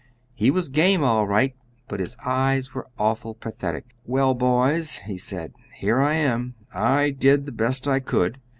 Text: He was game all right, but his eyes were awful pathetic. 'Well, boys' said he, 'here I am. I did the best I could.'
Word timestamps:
He 0.33 0.49
was 0.49 0.67
game 0.67 1.03
all 1.03 1.27
right, 1.27 1.55
but 1.87 1.99
his 1.99 2.17
eyes 2.25 2.73
were 2.73 2.87
awful 2.97 3.35
pathetic. 3.35 3.93
'Well, 4.03 4.33
boys' 4.33 4.99
said 5.17 5.53
he, 5.75 5.85
'here 5.85 6.01
I 6.01 6.15
am. 6.15 6.55
I 6.73 7.11
did 7.11 7.45
the 7.45 7.51
best 7.51 7.87
I 7.87 7.99
could.' 7.99 8.39